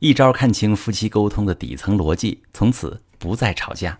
[0.00, 3.98] 一招看清夫妻沟通的底层逻辑，从此不再吵架。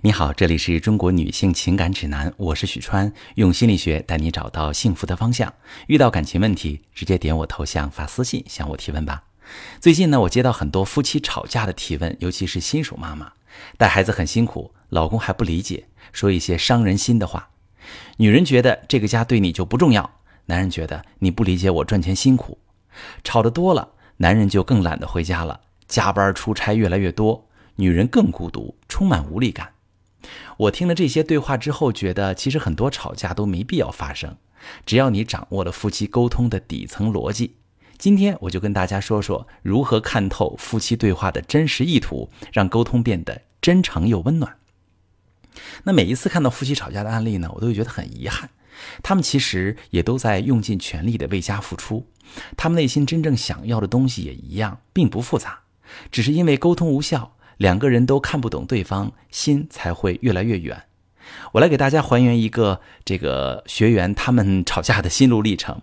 [0.00, 5.52] 你好，这里是中国女性情感指南，我是许川，用心理学带你找到幸福的方向。
[5.88, 9.24] 遇到感情问题，直接点我头像发私信向我提问吧。
[9.78, 13.30] 最近呢，我接到很多夫妻吵架的提问，尤其是新手妈妈，
[13.76, 17.50] 带孩子很辛苦，老公还不理解，说一些伤人心的话。
[18.16, 22.56] 女人觉得这个家对你就不重要，男人觉得你不理解我赚钱辛苦，
[23.22, 23.90] 吵得多了。
[24.22, 29.72] 男人就更懒得回家了，加班出差越来越多，女人更孤独，充满无力感。
[30.58, 34.36] 我听了这些对话之后，觉得其实很多吵架都没必要发生，
[34.86, 37.56] 只要你掌握了夫妻沟通的底层逻辑。
[37.98, 44.56] 今天我就跟大家说说如何看透夫妻对话的真实意图，让沟通变得真诚又温暖。
[45.82, 48.50] 那每一次看到夫妻吵架的案例呢，我都会觉得很遗憾。
[49.02, 52.06] 他们其实也都在用尽全力的为家付出，
[52.56, 55.60] 他们内心真正想要的东西也一样，并不复杂，
[56.10, 60.84] 只是因为沟通无效，两个人都看不懂对方，心才会越来越远。
[61.52, 65.80] 我来给大家还原一个这个学员他们吵架的心路历程。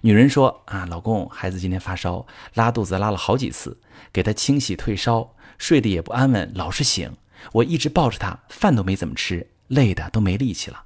[0.00, 3.76] 女人说：“啊，老公，孩子今天发烧，拉肚子拉了好几次，
[4.12, 7.12] 给他清洗退烧，睡得也不安稳，老是醒，
[7.52, 10.84] 我一直抱着他，饭都没怎么吃，累的都没力气了。”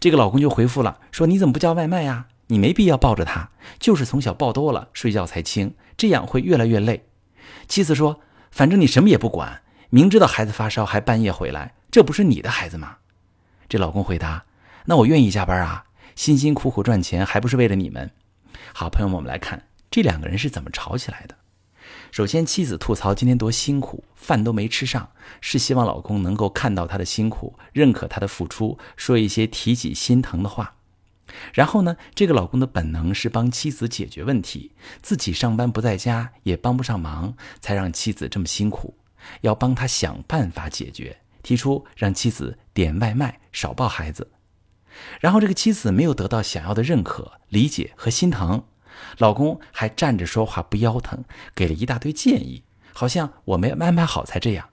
[0.00, 2.26] 这个老公就回复了，说：“你怎么不叫外卖呀？
[2.50, 7.06] 你没必要抱着他，就是从小抱多了，睡觉才轻，这样会越来越累。”
[7.66, 8.20] 妻子说
[8.50, 12.98] ：“反正你什么也不管，明知道孩子发烧还半夜回来，这不是你的孩子吗？”
[13.68, 14.44] 这老公回答
[14.86, 15.84] ：“那我愿意加班啊，
[16.14, 18.10] 辛辛苦苦赚钱还不是为了你们？”
[18.74, 21.36] 好，朋友们，我们来看这两个人是怎么吵起来的。
[22.10, 30.74] 首先，妻子吐槽今天多辛苦，饭都没吃上，是希望老公能够看到她的辛苦，认可她的付出，说一些提起心疼的话。
[31.52, 38.96] 然后呢，这个老公的本能是帮妻子解决问题，自己上班不在家，也帮不上忙，才让妻子这么辛苦，
[39.42, 44.30] 要帮他想办法解决，提出让妻子点外卖，少抱孩子。
[45.20, 48.64] 然后这个妻子没有得到想要的认可、理解和心疼。
[49.18, 51.24] 老公还站着说话不腰疼，
[51.54, 54.68] 给了一大堆建议，好像我没安排好才这样，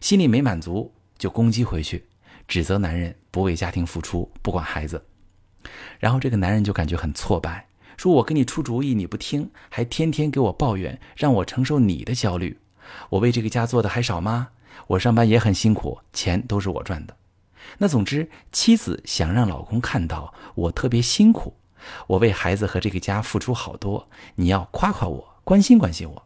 [0.00, 2.08] 心里没满足就攻击回去，
[2.48, 5.04] 指责男人不为家庭付出，不管孩子。
[5.98, 12.58] 然后这个男人就感觉很挫败，说我给你出主意你不听，还天天给我抱怨，让我承受你的焦虑。
[13.10, 14.48] 我为这个家做的还少吗？
[14.86, 17.16] 我上班也很辛苦，钱都是我赚的。
[17.78, 21.54] 那总之，妻子想让老公看到我特别辛苦。
[22.06, 26.22] 我为孩子和这个家付出好多，你要夸夸我，关心关心我。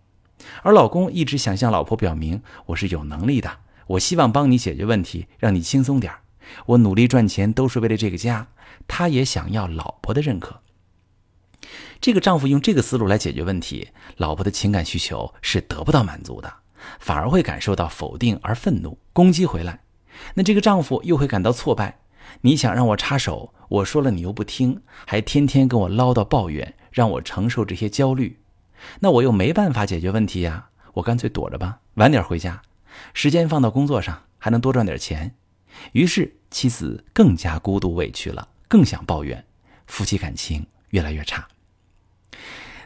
[0.62, 6.12] 而老公一直想向老婆表明我是有能力的，我希望帮你解决问题，让你轻松点
[6.66, 8.48] 我努力赚钱都是为了这个家。
[8.88, 10.60] 他也想要老婆的认可。
[12.00, 16.52] 这个丈夫用这个思路来解决问题，老婆的情感需求是得不到满足的，
[16.98, 19.80] 反而会感受到否定而愤怒，攻击回来。
[20.34, 22.00] 那这个丈夫又会感到挫败。
[22.40, 28.40] 你想让我插手，我说了你又不听，还天天跟我唠叨抱怨，让我承受这些焦虑，
[29.00, 32.62] 那我又没办法解决问题呀，我干脆躲着吧，晚点回家，
[33.14, 35.34] 时间放到工作上，还能多赚点钱。
[35.92, 39.44] 于是妻子更加孤独委屈了，更想抱怨，
[39.86, 41.46] 夫妻感情越来越差。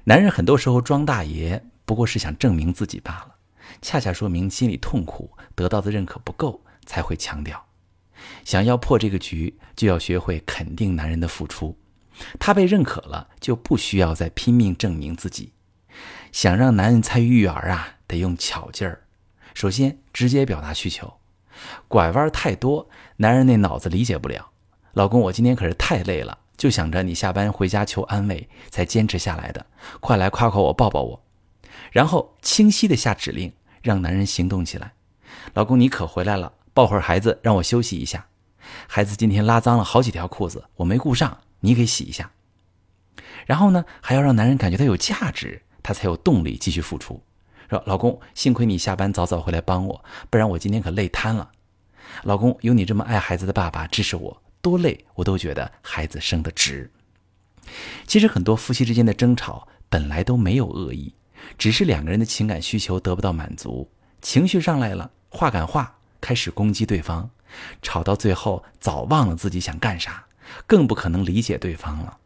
[0.05, 3.35] 男人很多时候装大爷，不过是想证明自己罢了，
[3.83, 7.67] 恰恰说明心里痛苦，得到的认可不够，才会强调。
[8.45, 11.77] 想要破这个局，就要学会肯定男人的付出。
[12.39, 15.53] 他被认可了，就不需要再拼命证明自己。
[16.33, 19.03] 想让男人参与育儿啊，得用巧劲儿。
[19.55, 21.19] 首先，直接表达需求，
[21.89, 24.51] 拐弯太多，男人那脑子理解不了。
[24.93, 29.67] 老公，我今天可是太累了，就想着你下班回家求安慰，才坚持下来的。
[30.01, 31.23] 快来夸夸我，抱抱我。
[31.93, 33.53] 然后清晰的下指令，
[33.83, 34.93] 让男人行动起来。
[35.55, 36.53] 老公，你可回来了。
[36.73, 38.27] 抱会儿孩子，让我休息一下。
[38.87, 42.31] 孩子今天拉脏了好几条裤子，我没顾上，你给洗一下。
[43.47, 47.23] 然后呢，还要让男人感觉他有价值，他才有动力继续付出。
[47.69, 51.51] 说老公，幸亏你下班早早回来帮我，不然我今天可累瘫了。
[52.25, 56.91] 老公，有你这么爱孩子的爸爸支持我，多累我都觉得孩子生的值。
[58.07, 61.15] 其实很多夫妻之间的争吵本来都没有恶意，
[61.59, 63.91] 只是两个人的情感需求得不到满足，
[64.23, 65.93] 情绪上来了，话赶话。
[66.19, 67.31] 开始攻击对方，
[67.83, 70.25] 吵到最后早忘了自己想干啥，
[70.67, 72.19] 更不可能理解对方了。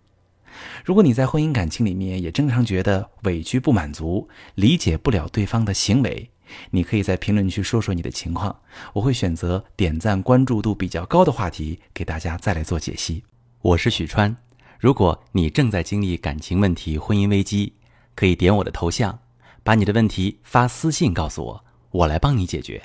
[0.85, 6.31] 如果你在婚姻感情里面也经常觉得委屈不满足理解不了对方的行为
[6.71, 8.55] 你可以在评论区说说你的情况
[8.93, 13.23] 我会选择点赞关注度比较高的话题给大家再来做解析。
[13.63, 14.35] 我是许川
[14.79, 17.73] 如果你正在经历感情问题婚姻危机
[18.15, 19.19] 可以点我的头像
[19.63, 22.83] 把你的问题发私信告诉我我来帮你解决。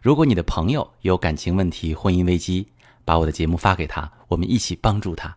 [0.00, 2.66] 如果你的朋友有感情问题婚姻危机
[3.04, 5.36] 把我的节目发给他我们一起帮助他。